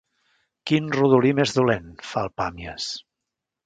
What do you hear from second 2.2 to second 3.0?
el Pàmies.